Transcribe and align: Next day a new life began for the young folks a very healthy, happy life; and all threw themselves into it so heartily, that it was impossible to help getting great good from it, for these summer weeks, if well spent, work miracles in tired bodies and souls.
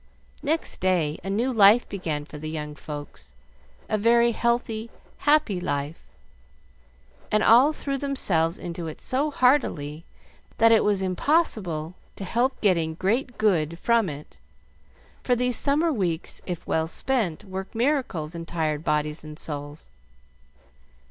Next 0.41 0.79
day 0.79 1.19
a 1.23 1.29
new 1.29 1.53
life 1.53 1.87
began 1.87 2.25
for 2.25 2.39
the 2.39 2.49
young 2.49 2.73
folks 2.73 3.35
a 3.87 3.99
very 3.99 4.31
healthy, 4.31 4.89
happy 5.29 5.61
life; 5.61 6.01
and 7.31 7.43
all 7.43 7.71
threw 7.71 7.99
themselves 7.99 8.57
into 8.57 8.87
it 8.87 8.99
so 8.99 9.29
heartily, 9.29 10.03
that 10.57 10.71
it 10.71 10.83
was 10.83 11.03
impossible 11.03 11.93
to 12.15 12.23
help 12.25 12.59
getting 12.61 12.95
great 12.95 13.37
good 13.37 13.77
from 13.77 14.09
it, 14.09 14.37
for 15.21 15.35
these 15.35 15.55
summer 15.55 15.93
weeks, 15.93 16.41
if 16.47 16.65
well 16.65 16.87
spent, 16.87 17.43
work 17.45 17.75
miracles 17.75 18.33
in 18.33 18.43
tired 18.47 18.83
bodies 18.83 19.23
and 19.23 19.37
souls. 19.37 19.91